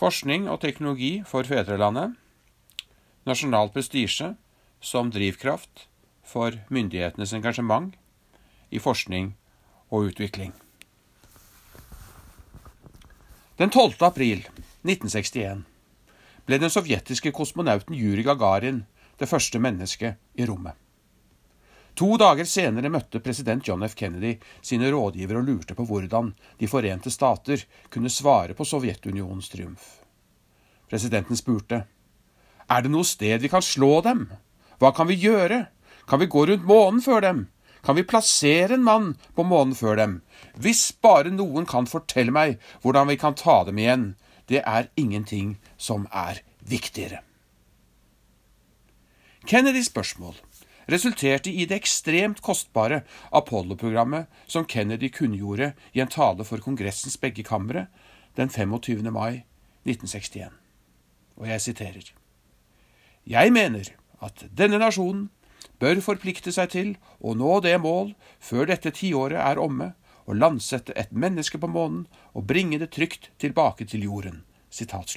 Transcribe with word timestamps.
Forskning 0.00 0.46
og 0.48 0.62
teknologi 0.62 1.18
for 1.28 1.44
fedrelandet. 1.44 2.14
Nasjonal 3.28 3.68
prestisje 3.74 4.30
som 4.80 5.10
drivkraft 5.12 5.82
for 6.24 6.56
myndighetenes 6.72 7.34
engasjement 7.36 7.92
i 8.72 8.80
forskning 8.80 9.34
og 9.90 10.08
utvikling. 10.08 10.54
Den 13.60 13.68
12. 13.68 14.00
april 14.08 14.46
1961 14.88 15.66
ble 16.48 16.60
den 16.62 16.72
sovjetiske 16.72 17.34
kosmonauten 17.36 17.92
Jurij 17.92 18.24
Gagarin 18.24 18.86
det 19.20 19.28
første 19.28 19.60
mennesket 19.60 20.16
i 20.32 20.48
rommet. 20.48 20.72
To 22.00 22.14
dager 22.16 22.46
senere 22.48 22.88
møtte 22.88 23.20
president 23.20 23.66
John 23.68 23.82
F. 23.84 23.92
Kennedy 23.92 24.38
sine 24.64 24.88
rådgivere 24.88 25.42
og 25.42 25.48
lurte 25.50 25.74
på 25.76 25.84
hvordan 25.84 26.30
De 26.56 26.68
forente 26.70 27.10
stater 27.12 27.66
kunne 27.92 28.08
svare 28.08 28.56
på 28.56 28.64
Sovjetunionens 28.64 29.50
triumf. 29.52 29.98
Presidenten 30.88 31.36
spurte, 31.36 31.84
Er 32.70 32.82
det 32.82 32.90
noe 32.90 33.04
sted 33.04 33.42
vi 33.42 33.52
kan 33.52 33.60
slå 33.60 34.00
dem? 34.00 34.30
Hva 34.80 34.94
kan 34.96 35.10
vi 35.12 35.20
gjøre? 35.20 35.66
Kan 36.08 36.20
vi 36.20 36.26
gå 36.26 36.46
rundt 36.46 36.64
månen 36.64 37.02
før 37.04 37.20
dem? 37.20 37.48
Kan 37.84 37.96
vi 37.96 38.08
plassere 38.08 38.74
en 38.74 38.84
mann 38.84 39.16
på 39.36 39.44
månen 39.44 39.76
før 39.76 39.96
dem? 40.00 40.22
Hvis 40.56 40.92
bare 40.92 41.28
noen 41.28 41.66
kan 41.68 41.84
fortelle 41.84 42.32
meg 42.32 42.56
hvordan 42.80 43.12
vi 43.12 43.20
kan 43.20 43.36
ta 43.36 43.60
dem 43.68 43.76
igjen, 43.76 44.14
det 44.48 44.64
er 44.64 44.88
ingenting 44.96 45.58
som 45.76 46.08
er 46.12 46.40
viktigere. 46.64 47.20
Kennedys 49.44 49.92
spørsmål 49.92 50.40
resulterte 50.90 51.52
i 51.52 51.66
det 51.68 51.78
ekstremt 51.80 52.40
kostbare 52.44 53.02
Apollo-programmet 53.30 54.28
som 54.46 54.66
Kennedy 54.66 55.10
kunngjorde 55.14 55.72
i 55.94 56.02
en 56.02 56.10
tale 56.10 56.44
for 56.44 56.62
Kongressens 56.64 57.18
begge 57.20 57.44
kamre 57.46 57.86
den 58.36 58.50
25. 58.50 59.06
mai 59.12 59.44
1961. 59.86 60.50
Og 61.40 61.48
jeg 61.48 61.60
siterer. 61.60 62.10
Jeg 63.26 63.52
mener 63.52 63.92
at 64.20 64.44
denne 64.56 64.80
nasjonen 64.80 65.28
bør 65.80 66.00
forplikte 66.04 66.52
seg 66.52 66.72
til 66.74 66.92
å 67.20 67.34
nå 67.36 67.60
det 67.64 67.76
mål 67.80 68.12
før 68.42 68.68
dette 68.70 68.92
tiåret 68.96 69.40
er 69.40 69.60
omme, 69.60 69.94
å 70.28 70.36
landsette 70.36 70.94
et 71.00 71.10
menneske 71.10 71.58
på 71.58 71.70
månen 71.70 72.04
og 72.36 72.46
bringe 72.46 72.78
det 72.78 72.92
trygt 72.94 73.30
tilbake 73.42 73.86
til 73.88 74.04
jorden. 74.06 74.44
Sitat. 74.70 75.16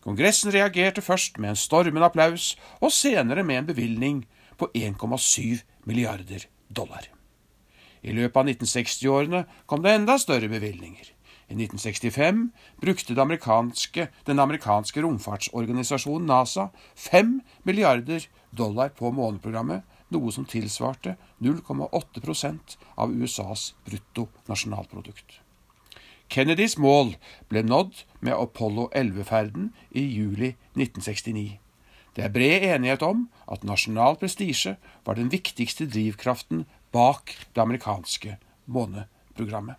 Kongressen 0.00 0.52
reagerte 0.54 1.02
først 1.04 1.36
med 1.38 1.52
en 1.52 1.58
stormende 1.60 2.06
applaus, 2.08 2.54
og 2.80 2.94
senere 2.94 3.44
med 3.44 3.58
en 3.58 3.68
bevilgning 3.68 4.22
på 4.60 4.68
1,7 4.76 5.64
milliarder 5.88 6.44
dollar. 6.68 7.08
I 8.00 8.12
løpet 8.16 8.36
av 8.36 8.48
1960-årene 8.48 9.42
kom 9.68 9.82
det 9.84 9.96
enda 9.96 10.16
større 10.20 10.48
bevilgninger. 10.52 11.10
I 11.50 11.56
1965 11.56 12.44
brukte 12.80 13.16
amerikanske, 13.18 14.06
den 14.24 14.38
amerikanske 14.38 15.02
romfartsorganisasjonen 15.02 16.28
NASA 16.30 16.68
5 16.94 17.40
milliarder 17.66 18.28
dollar 18.54 18.92
på 18.94 19.10
måneprogrammet, 19.10 19.82
noe 20.14 20.32
som 20.34 20.46
tilsvarte 20.46 21.16
0,8% 21.42 22.76
av 22.96 23.12
USAs 23.14 23.72
brutto 23.86 24.28
nasjonalprodukt. 24.50 25.40
Kennedys 26.30 26.76
mål 26.78 27.16
ble 27.50 27.64
nådd 27.66 28.04
med 28.22 28.36
Apollo 28.36 28.88
11-ferden 28.94 29.72
i 29.90 30.06
juli 30.06 30.54
1969. 30.78 31.58
Det 32.16 32.24
er 32.24 32.32
bred 32.34 32.66
enighet 32.66 33.02
om 33.06 33.28
at 33.50 33.64
nasjonal 33.64 34.18
prestisje 34.20 34.76
var 35.06 35.18
den 35.18 35.30
viktigste 35.32 35.86
drivkraften 35.86 36.64
bak 36.92 37.36
det 37.54 37.62
amerikanske 37.62 38.36
måneprogrammet. 38.66 39.76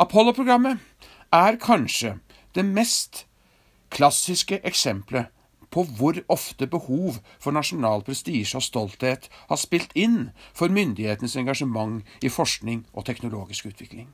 Apollo-programmet 0.00 0.80
er 1.32 1.60
kanskje 1.62 2.16
det 2.54 2.64
mest 2.64 3.26
klassiske 3.94 4.58
eksempelet 4.66 5.30
på 5.74 5.84
hvor 5.98 6.18
ofte 6.30 6.66
behov 6.70 7.18
for 7.42 7.54
nasjonal 7.54 8.02
prestisje 8.06 8.58
og 8.58 8.66
stolthet 8.66 9.28
har 9.48 9.58
spilt 9.60 9.94
inn 9.98 10.30
for 10.54 10.70
myndighetenes 10.70 11.36
engasjement 11.38 12.02
i 12.22 12.30
forskning 12.30 12.84
og 12.92 13.06
teknologisk 13.08 13.66
utvikling. 13.70 14.08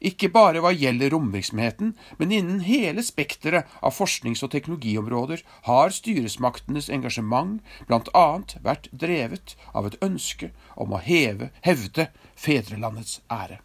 Ikke 0.00 0.30
bare 0.32 0.62
hva 0.64 0.72
gjelder 0.74 1.12
romvirksomheten, 1.14 1.94
men 2.18 2.32
innen 2.32 2.60
hele 2.66 3.02
spekteret 3.02 3.68
av 3.82 3.94
forsknings- 3.94 4.42
og 4.44 4.52
teknologiområder 4.54 5.44
har 5.68 5.94
styresmaktenes 5.94 6.90
engasjement 6.90 7.60
bl.a. 7.88 8.26
vært 8.64 8.88
drevet 8.92 9.54
av 9.72 9.86
et 9.86 9.98
ønske 10.02 10.50
om 10.76 10.94
å 10.94 11.02
heve, 11.02 11.50
hevde 11.62 12.08
fedrelandets 12.34 13.20
ære. 13.30 13.60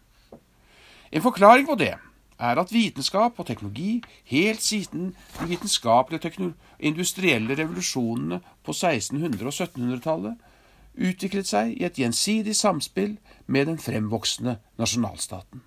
En 1.12 1.25
forklaring 1.25 1.66
på 1.66 1.75
det 1.79 1.95
er 2.39 2.59
at 2.62 2.72
vitenskap 2.72 3.39
og 3.39 3.47
teknologi 3.47 4.01
helt 4.31 4.62
siden 4.63 5.16
de 5.39 5.47
vitenskapelige 5.50 6.31
og 6.38 6.53
industrielle 6.79 7.57
revolusjonene 7.57 8.39
på 8.63 8.72
1600- 8.72 9.44
og 9.44 9.53
1700-tallet 9.53 10.38
utviklet 11.00 11.47
seg 11.47 11.73
i 11.75 11.85
et 11.88 12.00
gjensidig 12.00 12.56
samspill 12.56 13.18
med 13.47 13.68
den 13.72 13.79
fremvoksende 13.79 14.57
nasjonalstaten. 14.79 15.63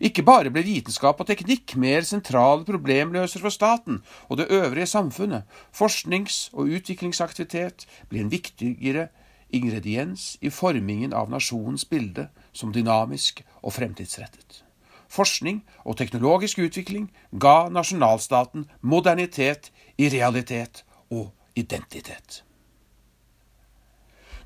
Ikke 0.00 0.22
bare 0.22 0.50
ble 0.54 0.62
vitenskap 0.62 1.20
og 1.20 1.26
teknikk 1.26 1.74
mer 1.76 2.06
sentrale 2.06 2.66
problemløsere 2.66 3.42
for 3.42 3.54
staten 3.54 4.02
og 4.28 4.38
det 4.38 4.50
øvrige 4.54 4.86
samfunnet, 4.86 5.42
forsknings- 5.74 6.50
og 6.52 6.70
utviklingsaktivitet 6.78 7.86
ble 8.08 8.22
en 8.22 8.30
viktigere 8.30 9.08
ingrediens 9.50 10.36
i 10.40 10.50
formingen 10.50 11.14
av 11.16 11.30
nasjonens 11.32 11.84
bilde 11.88 12.28
som 12.52 12.72
dynamisk 12.72 13.42
og 13.62 13.72
fremtidsrettet. 13.72 14.62
Forskning 15.08 15.62
og 15.88 15.96
teknologisk 15.96 16.60
utvikling 16.60 17.08
ga 17.40 17.68
nasjonalstaten 17.72 18.68
modernitet 18.80 19.72
i 19.96 20.10
realitet 20.12 20.84
og 21.10 21.32
identitet. 21.56 22.42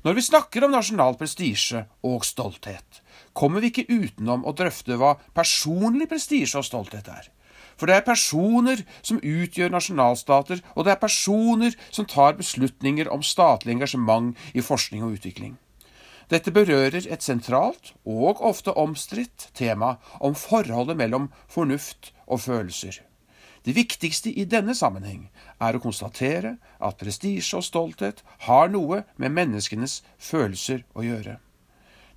Når 0.03 0.17
vi 0.17 0.21
snakker 0.25 0.65
om 0.65 0.71
nasjonal 0.71 1.15
prestisje 1.19 1.85
og 2.03 2.25
stolthet, 2.27 3.02
kommer 3.33 3.63
vi 3.63 3.71
ikke 3.71 3.89
utenom 3.89 4.45
å 4.45 4.53
drøfte 4.57 4.97
hva 4.99 5.15
personlig 5.35 6.09
prestisje 6.11 6.59
og 6.59 6.67
stolthet 6.67 7.09
er. 7.11 7.29
For 7.77 7.89
det 7.89 7.97
er 7.97 8.05
personer 8.05 8.83
som 9.01 9.17
utgjør 9.17 9.73
nasjonalstater, 9.73 10.61
og 10.77 10.85
det 10.85 10.93
er 10.93 11.01
personer 11.01 11.77
som 11.89 12.05
tar 12.09 12.37
beslutninger 12.37 13.09
om 13.11 13.25
statlig 13.25 13.77
engasjement 13.77 14.37
i 14.53 14.61
forskning 14.61 15.05
og 15.05 15.17
utvikling. 15.17 15.57
Dette 16.31 16.53
berører 16.55 17.03
et 17.03 17.25
sentralt 17.25 17.91
og 18.07 18.41
ofte 18.41 18.73
omstridt 18.79 19.49
tema 19.57 19.97
om 20.23 20.37
forholdet 20.37 20.97
mellom 20.97 21.27
fornuft 21.51 22.13
og 22.27 22.45
følelser. 22.45 23.01
Det 23.63 23.75
viktigste 23.75 24.31
i 24.31 24.45
denne 24.49 24.75
sammenheng 24.75 25.29
er 25.63 25.75
å 25.75 25.83
konstatere 25.83 26.57
at 26.83 26.99
prestisje 26.99 27.59
og 27.59 27.63
stolthet 27.67 28.23
har 28.47 28.71
noe 28.71 29.03
med 29.15 29.35
menneskenes 29.35 30.01
følelser 30.19 30.83
å 30.95 31.05
gjøre. 31.05 31.37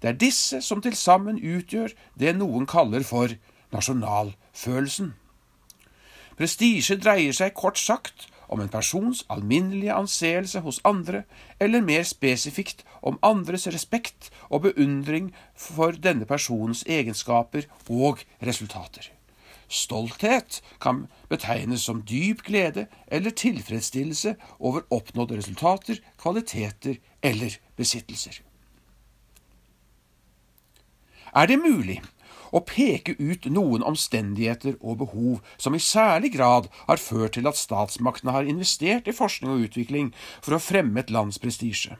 Det 0.06 0.12
er 0.12 0.18
disse 0.22 0.60
som 0.62 0.78
til 0.78 0.94
sammen 0.94 1.40
utgjør 1.42 1.90
det 2.14 2.36
noen 2.38 2.62
kaller 2.70 3.02
for 3.02 3.32
nasjonalfølelsen. 3.74 5.08
Prestisje 6.38 6.94
dreier 7.02 7.34
seg 7.34 7.56
kort 7.58 7.80
sagt 7.82 8.28
om 8.46 8.62
en 8.62 8.70
persons 8.70 9.24
alminnelige 9.26 9.96
anseelse 9.98 10.62
hos 10.62 10.78
andre, 10.86 11.24
eller 11.58 11.82
mer 11.82 12.06
spesifikt 12.06 12.86
om 13.02 13.18
andres 13.18 13.66
respekt 13.66 14.30
og 14.46 14.62
beundring 14.68 15.32
for 15.58 15.98
denne 16.06 16.30
personens 16.30 16.86
egenskaper 16.86 17.66
og 17.90 18.22
resultater. 18.38 19.10
Stolthet 19.66 20.62
kan 20.78 21.08
betegnes 21.26 21.82
som 21.82 22.06
dyp 22.06 22.46
glede 22.46 22.86
eller 23.10 23.34
tilfredsstillelse 23.34 24.36
over 24.60 24.86
oppnådde 24.86 25.42
resultater, 25.42 25.98
kvaliteter 26.14 27.02
eller 27.22 27.58
besittelser. 27.74 28.45
Er 31.36 31.50
det 31.50 31.58
mulig 31.60 31.98
å 32.56 32.62
peke 32.64 33.12
ut 33.18 33.44
noen 33.52 33.84
omstendigheter 33.84 34.78
og 34.80 35.02
behov 35.02 35.40
som 35.60 35.74
i 35.76 35.82
særlig 35.82 36.32
grad 36.36 36.70
har 36.86 37.02
ført 37.02 37.36
til 37.36 37.48
at 37.50 37.58
statsmaktene 37.60 38.32
har 38.32 38.48
investert 38.48 39.10
i 39.10 39.16
forskning 39.16 39.52
og 39.52 39.66
utvikling 39.66 40.12
for 40.40 40.56
å 40.56 40.62
fremme 40.62 41.02
et 41.02 41.12
lands 41.12 41.40
prestisje. 41.42 41.98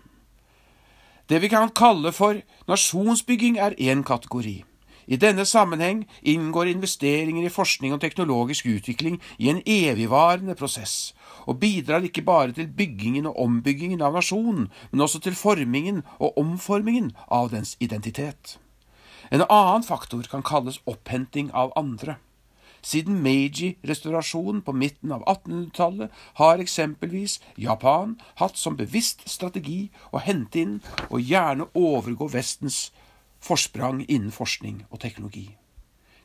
Det 1.29 1.43
vi 1.43 1.51
kan 1.53 1.75
kalle 1.75 2.15
for 2.15 2.41
nasjonsbygging 2.71 3.59
er 3.59 3.77
én 3.77 4.07
kategori. 4.07 4.63
I 5.07 5.17
denne 5.23 5.45
sammenheng 5.47 6.05
inngår 6.23 6.73
investeringer 6.73 7.47
i 7.47 7.53
forskning 7.53 7.93
og 7.95 8.01
teknologisk 8.03 8.67
utvikling 8.67 9.21
i 9.39 9.51
en 9.53 9.61
evigvarende 9.63 10.57
prosess, 10.59 11.15
og 11.47 11.61
bidrar 11.63 12.07
ikke 12.07 12.27
bare 12.27 12.57
til 12.57 12.73
byggingen 12.73 13.29
og 13.31 13.39
ombyggingen 13.39 14.03
av 14.03 14.19
nasjonen, 14.19 14.71
men 14.91 15.07
også 15.07 15.23
til 15.23 15.39
formingen 15.39 16.03
og 16.19 16.39
omformingen 16.39 17.13
av 17.31 17.53
dens 17.55 17.77
identitet. 17.79 18.57
En 19.31 19.43
annen 19.49 19.83
faktor 19.83 20.23
kan 20.31 20.43
kalles 20.43 20.81
opphenting 20.85 21.51
av 21.53 21.73
andre. 21.77 22.17
Siden 22.87 23.19
Meiji-restaurasjonen 23.23 24.63
på 24.63 24.73
midten 24.73 25.13
av 25.13 25.25
1800-tallet 25.27 26.13
har 26.39 26.63
eksempelvis 26.63 27.41
Japan 27.59 28.15
hatt 28.39 28.59
som 28.61 28.77
bevisst 28.79 29.25
strategi 29.27 29.89
å 30.15 30.23
hente 30.23 30.63
inn 30.63 30.77
og 31.09 31.19
gjerne 31.19 31.67
overgå 31.75 32.29
Vestens 32.31 32.93
forsprang 33.43 34.05
innen 34.07 34.31
forskning 34.31 34.85
og 34.91 35.01
teknologi. 35.03 35.49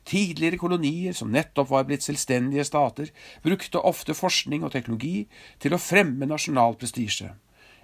Tidligere 0.06 0.58
kolonier, 0.58 1.14
som 1.14 1.30
nettopp 1.30 1.70
var 1.70 1.86
blitt 1.86 2.02
selvstendige 2.02 2.64
stater, 2.66 3.10
brukte 3.42 3.82
ofte 3.82 4.14
forskning 4.18 4.62
og 4.66 4.72
teknologi 4.74 5.28
til 5.62 5.74
å 5.74 5.82
fremme 5.82 6.26
nasjonal 6.26 6.78
prestisje. 6.78 7.30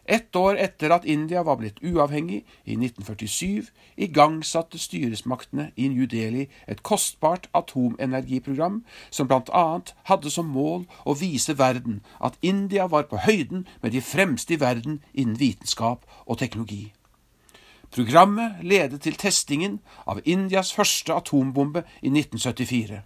Ett 0.08 0.37
år 0.37 0.56
etter 0.56 0.88
at 0.94 1.05
India 1.05 1.43
var 1.44 1.58
blitt 1.60 1.82
uavhengig, 1.84 2.38
i 2.64 2.76
1947, 2.81 3.66
igangsatte 3.96 4.78
styresmaktene 4.81 5.66
i 5.76 5.88
New 5.93 6.06
Delhi 6.08 6.46
et 6.66 6.81
kostbart 6.82 7.50
atomenergiprogram 7.52 8.78
som 9.10 9.28
annet 9.28 9.93
hadde 10.08 10.32
som 10.32 10.49
mål 10.49 10.87
å 11.05 11.16
vise 11.20 11.58
verden 11.58 12.00
at 12.25 12.40
India 12.40 12.87
var 12.88 13.05
på 13.10 13.20
høyden 13.26 13.66
med 13.82 13.93
de 13.93 14.00
fremste 14.00 14.56
i 14.56 14.60
verden 14.60 15.02
innen 15.12 15.37
vitenskap 15.37 16.08
og 16.25 16.38
teknologi. 16.40 16.94
Programmet 17.93 18.64
ledet 18.64 19.02
til 19.05 19.20
testingen 19.20 19.81
av 20.06 20.25
Indias 20.25 20.72
første 20.72 21.12
atombombe 21.12 21.84
i 22.00 22.08
1974. 22.08 23.05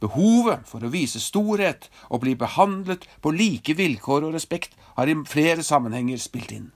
Behovet 0.00 0.64
for 0.68 0.84
å 0.84 0.92
vise 0.92 1.20
storhet 1.20 1.90
og 2.08 2.22
bli 2.24 2.34
behandlet 2.38 3.06
på 3.20 3.34
like 3.36 3.76
vilkår 3.76 4.28
og 4.28 4.36
respekt 4.36 4.76
har 4.96 5.10
i 5.10 5.16
flere 5.28 5.64
sammenhenger 5.66 6.20
spilt 6.20 6.54
inn. 6.56 6.70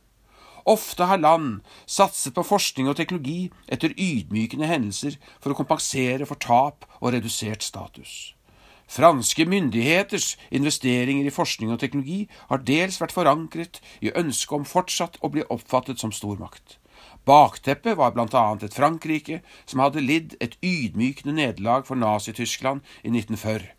Ofte 0.68 1.04
har 1.08 1.20
land 1.20 1.60
satset 1.84 2.32
på 2.36 2.44
forskning 2.44 2.88
og 2.88 2.96
teknologi 2.96 3.50
etter 3.68 3.92
ydmykende 4.00 4.68
hendelser 4.68 5.18
for 5.40 5.52
å 5.52 5.58
kompensere 5.58 6.28
for 6.28 6.40
tap 6.40 6.86
og 7.00 7.12
redusert 7.12 7.64
status. 7.64 8.32
Franske 8.88 9.44
myndigheters 9.48 10.34
investeringer 10.52 11.28
i 11.28 11.32
forskning 11.32 11.72
og 11.72 11.80
teknologi 11.80 12.24
har 12.52 12.64
dels 12.64 13.00
vært 13.00 13.16
forankret 13.16 13.80
i 14.04 14.12
ønsket 14.12 14.56
om 14.56 14.66
fortsatt 14.68 15.20
å 15.24 15.32
bli 15.32 15.44
oppfattet 15.52 16.00
som 16.00 16.12
stormakt. 16.12 16.78
Bakteppet 17.24 17.96
var 17.96 18.12
blant 18.12 18.34
annet 18.36 18.66
et 18.66 18.74
Frankrike 18.76 19.38
som 19.64 19.80
hadde 19.80 20.02
lidd 20.04 20.34
et 20.44 20.58
ydmykende 20.60 21.32
nederlag 21.38 21.86
for 21.88 21.96
Nazi-Tyskland 21.96 22.84
i 23.00 23.12
1940, 23.14 23.70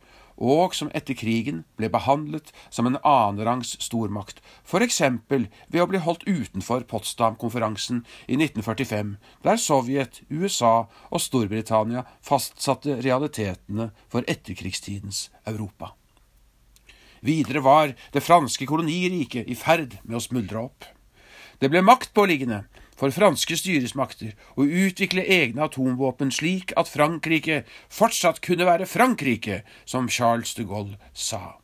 og 0.42 0.74
som 0.76 0.90
etter 0.98 1.14
krigen 1.14 1.60
ble 1.78 1.92
behandlet 1.94 2.50
som 2.74 2.90
en 2.90 2.98
annenrangs 3.06 3.76
stormakt, 3.86 4.42
eksempel 4.82 5.46
ved 5.70 5.84
å 5.84 5.88
bli 5.92 6.02
holdt 6.02 6.26
utenfor 6.26 6.88
Potsdam-konferansen 6.90 8.02
i 8.26 8.34
1945, 8.34 9.14
der 9.46 9.62
Sovjet, 9.62 10.24
USA 10.30 10.88
og 11.12 11.22
Storbritannia 11.22 12.02
fastsatte 12.26 12.98
realitetene 13.06 13.92
for 14.10 14.26
etterkrigstidens 14.28 15.30
Europa. 15.46 15.94
Videre 17.22 17.62
var 17.62 17.94
det 18.14 18.26
franske 18.26 18.66
koloniriket 18.70 19.46
i 19.46 19.56
ferd 19.58 20.00
med 20.04 20.18
å 20.18 20.26
smuldre 20.26 20.66
opp. 20.66 20.90
Det 21.62 21.70
ble 21.72 21.86
maktpåliggende 21.86 22.66
for 22.96 23.14
franske 23.16 23.58
styresmakter 23.60 24.34
å 24.56 24.66
utvikle 24.66 25.26
egne 25.28 25.68
atomvåpen 25.68 26.32
slik 26.32 26.74
at 26.80 26.92
Frankrike 26.92 27.64
fortsatt 27.92 28.42
kunne 28.46 28.68
være 28.68 28.88
Frankrike, 28.90 29.64
som 29.86 30.10
Charles 30.10 30.56
de 30.56 30.66
Gaulle 30.68 31.00
sa. 31.14 31.60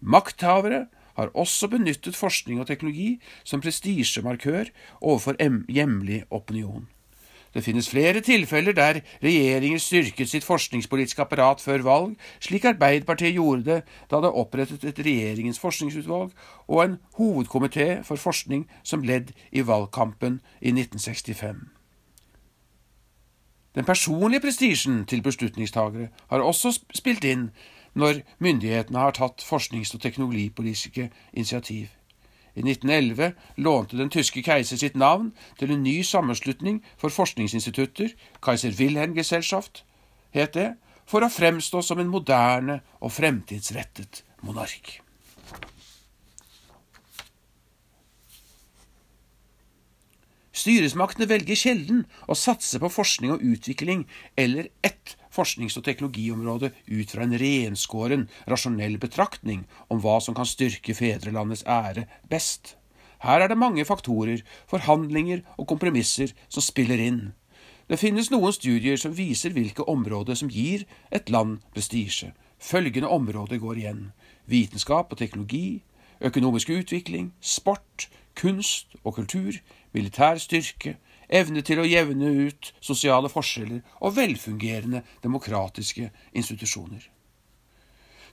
Makthavere 0.00 0.86
har 1.16 1.32
også 1.32 1.70
benyttet 1.72 2.18
forskning 2.18 2.60
og 2.60 2.68
teknologi 2.68 3.16
som 3.44 3.62
prestisjemarkør 3.64 4.68
overfor 5.00 5.38
hjemlig 5.40 6.24
opinion. 6.30 6.90
Det 7.56 7.64
finnes 7.64 7.88
flere 7.88 8.20
tilfeller 8.20 8.74
der 8.76 8.98
regjeringer 9.22 9.80
styrket 9.80 10.28
sitt 10.28 10.44
forskningspolitiske 10.44 11.22
apparat 11.24 11.62
før 11.64 11.86
valg, 11.86 12.10
slik 12.44 12.66
Arbeiderpartiet 12.68 13.32
gjorde 13.32 13.64
det 13.64 13.78
da 14.10 14.20
det 14.20 14.32
opprettet 14.42 14.84
et 14.84 15.00
regjeringens 15.00 15.62
forskningsutvalg 15.62 16.34
og 16.68 16.82
en 16.82 16.98
hovedkomité 17.16 18.02
for 18.04 18.20
forskning 18.20 18.66
som 18.84 19.06
ledd 19.08 19.32
i 19.56 19.64
valgkampen 19.64 20.42
i 20.60 20.74
1965. 20.74 21.64
Den 23.72 23.88
personlige 23.88 24.44
prestisjen 24.44 25.06
til 25.08 25.24
beslutningstagere 25.24 26.12
har 26.28 26.44
også 26.44 26.76
spilt 26.92 27.24
inn 27.24 27.48
når 27.96 28.20
myndighetene 28.36 29.00
har 29.00 29.16
tatt 29.16 29.40
forsknings- 29.40 29.96
og 29.96 30.04
teknologipolitiske 30.04 31.08
initiativ. 31.32 31.88
I 32.56 32.64
1911 32.64 33.34
lånte 33.60 33.98
den 33.98 34.10
tyske 34.12 34.40
keiser 34.42 34.80
sitt 34.80 34.96
navn 34.96 35.34
til 35.60 35.74
en 35.74 35.82
ny 35.84 36.00
sammenslutning 36.06 36.80
for 36.96 37.12
forskningsinstitutter, 37.12 38.14
Kaiser 38.40 38.72
Wilhelm 38.78 39.12
Gesellschaft, 39.16 39.84
het 40.32 40.56
det, 40.56 40.70
for 41.06 41.22
å 41.22 41.30
fremstå 41.30 41.82
som 41.84 42.00
en 42.02 42.10
moderne 42.10 42.80
og 42.98 43.12
fremtidsrettet 43.14 44.24
monark. 44.42 44.96
Styresmaktene 50.56 51.28
velger 51.28 51.58
sjelden 51.58 52.06
å 52.26 52.34
satse 52.34 52.80
på 52.80 52.88
forskning 52.90 53.36
og 53.36 53.44
utvikling 53.44 54.06
eller 54.40 54.72
ett 54.86 55.14
forsknings- 55.36 55.76
og 55.76 55.84
teknologiområde 55.84 56.72
ut 56.88 57.12
fra 57.12 57.26
en 57.26 57.36
renskåren, 57.38 58.26
rasjonell 58.48 58.98
betraktning 58.98 59.66
om 59.92 60.00
hva 60.00 60.18
som 60.24 60.34
kan 60.34 60.48
styrke 60.48 60.96
fedrelandets 60.96 61.66
ære 61.68 62.06
best. 62.30 62.76
Her 63.20 63.40
er 63.44 63.48
det 63.48 63.58
mange 63.58 63.84
faktorer, 63.84 64.42
forhandlinger 64.68 65.42
og 65.56 65.68
kompromisser 65.68 66.32
som 66.48 66.64
spiller 66.64 67.00
inn. 67.00 67.20
Det 67.88 68.00
finnes 68.00 68.32
noen 68.32 68.52
studier 68.52 68.98
som 68.98 69.14
viser 69.14 69.54
hvilke 69.54 69.84
områder 69.86 70.34
som 70.34 70.50
gir 70.50 70.84
et 71.14 71.30
land 71.30 71.60
prestisje. 71.74 72.32
Følgende 72.58 73.08
områder 73.08 73.60
går 73.62 73.78
igjen 73.78 74.02
vitenskap 74.46 75.12
og 75.12 75.18
teknologi, 75.18 75.82
økonomisk 76.20 76.70
utvikling, 76.70 77.32
sport, 77.40 78.08
kunst 78.34 78.96
og 79.04 79.14
kultur, 79.14 79.58
militær 79.92 80.40
styrke, 80.40 80.96
evne 81.28 81.62
til 81.66 81.80
å 81.82 81.88
jevne 81.88 82.32
ut 82.46 82.72
sosiale 82.80 83.30
forskjeller 83.32 83.82
og 84.00 84.16
velfungerende 84.16 85.02
demokratiske 85.22 86.10
institusjoner. 86.32 87.08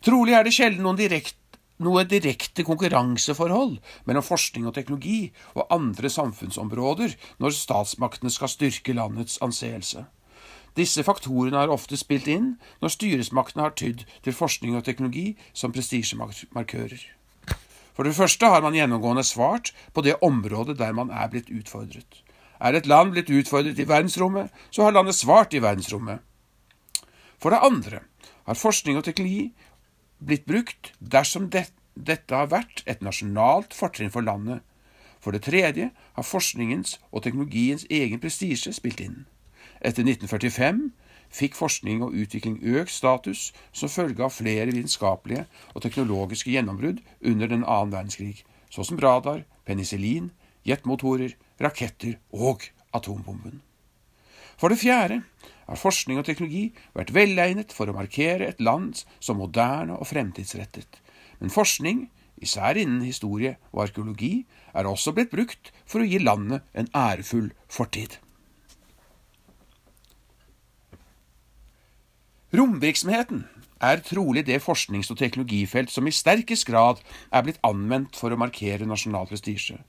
Trolig 0.04 0.36
er 0.36 0.44
det 0.44 0.56
sjelden 0.56 0.84
noen 0.84 1.00
direkte 1.00 1.40
noe 1.84 2.04
direkte 2.08 2.64
konkurranseforhold 2.64 3.80
mellom 4.08 4.24
forskning 4.24 4.68
og 4.70 4.76
teknologi 4.78 5.34
og 5.56 5.72
andre 5.74 6.12
samfunnsområder 6.12 7.16
når 7.44 7.56
statsmaktene 7.58 8.32
skal 8.32 8.52
styrke 8.52 8.96
landets 8.96 9.40
anseelse. 9.44 10.06
Disse 10.78 11.04
faktorene 11.06 11.60
har 11.60 11.74
ofte 11.74 11.98
spilt 12.00 12.30
inn 12.30 12.54
når 12.82 12.96
styresmaktene 12.96 13.68
har 13.68 13.76
tydd 13.78 14.06
til 14.26 14.38
forskning 14.38 14.78
og 14.78 14.86
teknologi 14.88 15.34
som 15.54 15.74
prestisjemarkører. 15.74 17.04
For 17.94 18.10
det 18.10 18.16
første 18.18 18.50
har 18.50 18.64
man 18.66 18.74
gjennomgående 18.74 19.26
svart 19.26 19.70
på 19.94 20.02
det 20.02 20.18
området 20.26 20.80
der 20.80 20.96
man 20.98 21.14
er 21.14 21.30
blitt 21.30 21.52
utfordret. 21.54 22.24
Er 22.64 22.78
et 22.78 22.88
land 22.88 23.12
blitt 23.12 23.30
utfordret 23.30 23.80
i 23.80 23.88
verdensrommet, 23.88 24.52
så 24.72 24.86
har 24.86 24.96
landet 24.96 25.18
svart 25.20 25.54
i 25.54 25.62
verdensrommet. 25.62 26.24
For 27.42 27.52
det 27.52 27.60
andre 27.60 28.00
har 28.48 28.60
forskning 28.60 28.98
og 28.98 29.04
teknologi 29.04 29.52
blitt 30.24 30.46
brukt 30.48 30.94
dersom 31.00 31.50
det, 31.52 31.68
dette 31.94 32.36
har 32.36 32.48
vært 32.50 32.86
et 32.88 33.04
nasjonalt 33.04 33.76
fortrinn 33.76 34.14
for 34.14 34.26
landet. 34.26 34.64
For 35.20 35.36
det 35.36 35.44
tredje 35.46 35.92
har 35.92 36.26
forskningens 36.28 36.98
og 37.12 37.24
teknologiens 37.24 37.86
egen 37.92 38.20
prestisje 38.24 38.74
spilt 38.76 39.04
inn. 39.04 39.26
Etter 39.84 40.08
1945 40.08 40.82
fikk 41.34 41.56
forskning 41.58 42.04
og 42.06 42.16
utvikling 42.16 42.60
økt 42.64 42.92
status 42.94 43.52
som 43.72 43.92
følge 43.92 44.24
av 44.24 44.36
flere 44.36 44.72
vitenskapelige 44.72 45.46
og 45.74 45.84
teknologiske 45.86 46.52
gjennombrudd 46.54 47.02
under 47.22 47.52
den 47.52 47.64
annen 47.64 47.94
verdenskrig, 47.94 48.44
så 48.70 48.86
som 48.88 49.00
radar, 49.00 49.44
penicillin, 49.66 50.32
jetmotorer, 50.68 51.36
raketter 51.62 52.18
og 52.32 52.66
atombomben. 52.94 53.62
For 54.58 54.70
det 54.70 54.82
fjerde 54.82 55.22
har 55.68 55.80
forskning 55.80 56.20
og 56.22 56.28
teknologi 56.28 56.68
vært 56.96 57.14
velegnet 57.16 57.74
for 57.76 57.90
å 57.90 57.96
markere 57.96 58.50
et 58.50 58.62
land 58.62 59.04
som 59.24 59.40
moderne 59.42 59.98
og 59.98 60.10
fremtidsrettet. 60.10 61.00
Men 61.40 61.54
forskning, 61.54 62.06
især 62.44 62.78
innen 62.80 63.04
historie 63.06 63.58
og 63.72 63.88
arkeologi, 63.88 64.46
er 64.74 64.90
også 64.90 65.16
blitt 65.16 65.34
brukt 65.34 65.74
for 65.86 66.04
å 66.04 66.08
gi 66.08 66.22
landet 66.22 66.64
en 66.74 66.90
ærefull 66.96 67.52
fortid. 67.72 68.20
Romvirksomheten 72.54 73.48
er 73.82 74.04
trolig 74.06 74.46
det 74.46 74.62
forsknings- 74.62 75.10
og 75.12 75.18
teknologifelt 75.18 75.90
som 75.92 76.06
i 76.08 76.14
sterkest 76.14 76.68
grad 76.70 77.02
er 77.32 77.42
blitt 77.42 77.58
anvendt 77.66 78.16
for 78.16 78.30
å 78.32 78.38
markere 78.38 78.86
nasjonal 78.86 79.26
prestisje. 79.28 79.80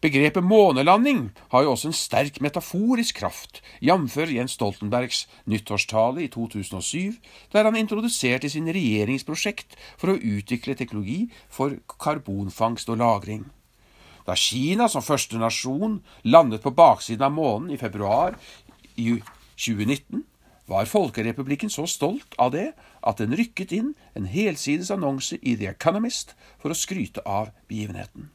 Begrepet 0.00 0.44
månelanding 0.44 1.30
har 1.52 1.64
jo 1.64 1.72
også 1.72 1.90
en 1.90 1.96
sterk 1.96 2.40
metaforisk 2.44 3.18
kraft, 3.18 3.62
jf. 3.80 4.16
Jens 4.30 4.54
Stoltenbergs 4.58 5.26
nyttårstale 5.46 6.22
i 6.22 6.28
2007, 6.28 7.18
der 7.52 7.64
han 7.64 7.76
introduserte 7.76 8.50
sin 8.50 8.70
regjeringsprosjekt 8.70 9.76
for 9.96 10.14
å 10.14 10.20
utvikle 10.20 10.76
teknologi 10.78 11.28
for 11.48 11.78
karbonfangst 11.98 12.88
og 12.88 12.98
-lagring. 12.98 13.44
Da 14.26 14.34
Kina 14.34 14.88
som 14.88 15.02
første 15.02 15.38
nasjon 15.38 16.02
landet 16.22 16.62
på 16.62 16.70
baksiden 16.70 17.24
av 17.24 17.32
månen 17.32 17.70
i 17.70 17.76
februar 17.80 18.36
i 18.96 19.22
2019, 19.56 20.24
var 20.68 20.84
Folkerepublikken 20.84 21.70
så 21.70 21.86
stolt 21.88 22.34
av 22.38 22.52
det 22.52 22.72
at 23.00 23.18
den 23.22 23.32
rykket 23.32 23.72
inn 23.72 23.94
en 24.14 24.28
helsides 24.28 24.90
annonse 24.90 25.38
i 25.40 25.56
The 25.56 25.70
Economist 25.72 26.34
for 26.60 26.74
å 26.74 26.76
skryte 26.76 27.24
av 27.24 27.54
begivenheten. 27.70 28.28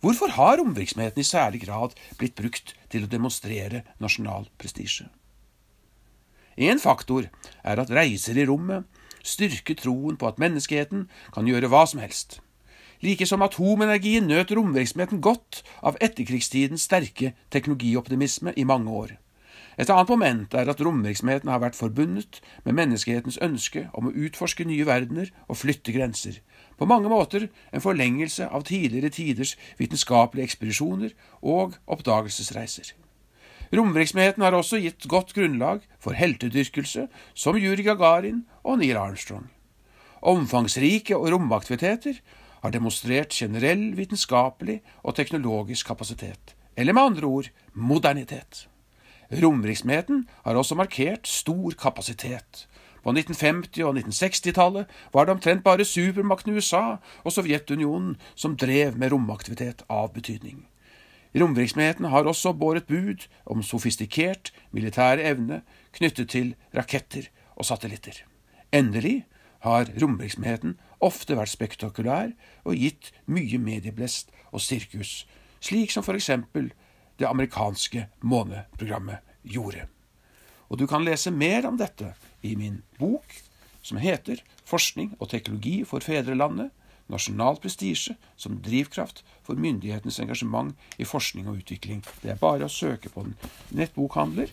Hvorfor 0.00 0.32
har 0.32 0.56
romvirksomheten 0.56 1.20
i 1.20 1.28
særlig 1.28 1.66
grad 1.66 1.92
blitt 2.16 2.38
brukt 2.38 2.72
til 2.88 3.04
å 3.04 3.10
demonstrere 3.10 3.82
nasjonal 4.00 4.48
prestisje? 4.56 5.10
En 6.56 6.80
faktor 6.80 7.28
er 7.64 7.80
at 7.80 7.92
reiser 7.92 8.38
i 8.40 8.46
rommet 8.48 8.88
styrker 9.20 9.76
troen 9.76 10.16
på 10.16 10.28
at 10.28 10.40
menneskeheten 10.40 11.04
kan 11.34 11.48
gjøre 11.48 11.68
hva 11.68 11.84
som 11.88 12.00
helst. 12.00 12.40
Like 13.04 13.28
som 13.28 13.44
atomenergien 13.44 14.26
nøt 14.28 14.52
romvirksomheten 14.56 15.20
godt 15.24 15.62
av 15.84 15.96
etterkrigstidens 16.00 16.84
sterke 16.88 17.34
teknologioptimisme 17.52 18.56
i 18.56 18.64
mange 18.64 18.92
år. 18.92 19.14
Et 19.80 19.88
annet 19.88 20.08
moment 20.12 20.54
er 20.56 20.68
at 20.68 20.80
romvirksomheten 20.84 21.48
har 21.48 21.60
vært 21.62 21.78
forbundet 21.78 22.40
med 22.64 22.76
menneskehetens 22.76 23.38
ønske 23.40 23.86
om 23.96 24.08
å 24.08 24.16
utforske 24.16 24.64
nye 24.68 24.84
verdener 24.88 25.30
og 25.46 25.60
flytte 25.60 25.92
grenser, 25.96 26.40
på 26.80 26.88
mange 26.88 27.12
måter 27.12 27.50
en 27.74 27.84
forlengelse 27.84 28.48
av 28.48 28.64
tidligere 28.64 29.12
tiders 29.12 29.52
vitenskapelige 29.76 30.48
ekspedisjoner 30.48 31.12
og 31.44 31.76
oppdagelsesreiser. 31.84 32.94
Romvirksomheten 33.70 34.42
har 34.42 34.56
også 34.56 34.80
gitt 34.82 35.04
godt 35.06 35.34
grunnlag 35.36 35.84
for 36.02 36.16
heltedyrkelse 36.16 37.04
som 37.36 37.58
Juri 37.60 37.84
Gagarin 37.86 38.46
og 38.64 38.80
Neil 38.80 38.96
Armstrong. 38.98 39.50
Omfangsrike 40.24 41.14
romaktiviteter 41.14 42.18
har 42.64 42.72
demonstrert 42.74 43.36
generell 43.36 43.92
vitenskapelig 43.96 44.80
og 45.04 45.14
teknologisk 45.20 45.86
kapasitet, 45.92 46.56
eller 46.76 46.96
med 46.96 47.12
andre 47.12 47.26
ord 47.28 47.52
modernitet. 47.72 48.66
Romvirksomheten 49.30 50.26
har 50.44 50.58
også 50.58 50.74
markert 50.74 51.28
stor 51.28 51.76
kapasitet. 51.78 52.66
På 53.02 53.14
1950- 53.14 53.84
og 53.86 53.96
1960-tallet 53.96 54.90
var 55.12 55.26
det 55.26 55.34
omtrent 55.36 55.64
bare 55.64 55.84
supermakten 55.84 56.56
USA 56.56 56.98
og 57.24 57.32
Sovjetunionen 57.32 58.16
som 58.34 58.56
drev 58.56 58.98
med 58.98 59.12
romaktivitet 59.12 59.82
av 59.88 60.12
betydning. 60.12 60.66
Romvirksomheten 61.34 62.10
har 62.10 62.26
også 62.26 62.52
båret 62.52 62.88
bud 62.90 63.28
om 63.46 63.62
sofistikert 63.62 64.50
militær 64.74 65.22
evne 65.22 65.62
knyttet 65.94 66.32
til 66.34 66.54
raketter 66.74 67.30
og 67.56 67.68
satellitter. 67.68 68.24
Endelig 68.72 69.24
har 69.62 69.88
romvirksomheten 70.02 70.76
ofte 71.00 71.36
vært 71.38 71.52
spektakulær 71.52 72.32
og 72.64 72.76
gitt 72.76 73.12
mye 73.26 73.60
medieblest 73.62 74.32
og 74.50 74.60
sirkus, 74.64 75.24
slik 75.60 75.92
som 75.94 76.04
for 76.04 76.18
eksempel 76.18 76.72
det 77.20 77.28
amerikanske 77.28 78.06
måneprogrammet 78.20 79.20
gjorde. 79.44 79.86
Og 80.70 80.78
du 80.78 80.86
kan 80.86 81.04
lese 81.04 81.30
mer 81.30 81.66
om 81.68 81.78
dette 81.78 82.12
i 82.42 82.56
min 82.56 82.82
bok, 82.98 83.36
som 83.82 84.00
heter 84.00 84.42
Forskning 84.70 85.16
og 85.18 85.32
teknologi 85.32 85.80
for 85.88 86.04
fedrelandet 86.04 86.70
nasjonal 87.10 87.56
prestisje 87.56 88.14
som 88.36 88.62
drivkraft 88.62 89.24
for 89.46 89.54
myndighetenes 89.58 90.20
engasjement 90.22 90.76
i 90.98 91.04
forskning 91.08 91.48
og 91.50 91.56
utvikling. 91.62 92.04
Det 92.22 92.30
er 92.32 92.38
bare 92.40 92.64
å 92.66 92.72
søke 92.72 93.08
på 93.12 93.20
en 93.26 93.36
nettbokhandler, 93.76 94.48